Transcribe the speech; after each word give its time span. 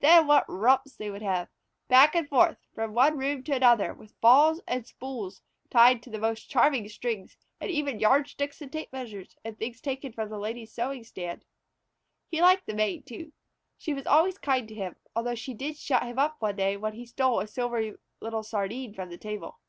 Then 0.00 0.26
what 0.26 0.44
romps 0.48 0.96
they 0.96 1.08
would 1.08 1.22
have! 1.22 1.46
Back 1.86 2.16
and 2.16 2.28
forth 2.28 2.58
from 2.74 2.94
one 2.94 3.16
room 3.16 3.44
to 3.44 3.54
another, 3.54 3.94
with 3.94 4.20
balls, 4.20 4.60
spools 4.82 5.40
tied 5.70 5.98
onto 5.98 6.10
the 6.10 6.18
most 6.18 6.50
charming 6.50 6.88
strings, 6.88 7.36
and 7.60 7.70
even 7.70 8.00
yardsticks 8.00 8.60
and 8.60 8.72
tape 8.72 8.92
measures, 8.92 9.36
and 9.44 9.56
things 9.56 9.80
taken 9.80 10.12
from 10.12 10.30
the 10.30 10.38
Lady's 10.40 10.72
sewing 10.72 11.04
stand. 11.04 11.44
He 12.28 12.40
liked 12.42 12.66
the 12.66 12.74
Maid, 12.74 13.06
too. 13.06 13.32
She 13.76 13.94
was 13.94 14.04
always 14.08 14.36
kind 14.36 14.66
to 14.66 14.74
him, 14.74 14.96
although 15.14 15.36
she 15.36 15.54
did 15.54 15.76
shut 15.76 16.02
him 16.02 16.18
up 16.18 16.42
one 16.42 16.56
day 16.56 16.76
when 16.76 16.94
he 16.94 17.06
stole 17.06 17.38
a 17.38 17.46
silvery 17.46 17.94
little 18.20 18.42
sardine 18.42 18.94
from 18.94 19.10
the 19.10 19.16
table. 19.16 19.60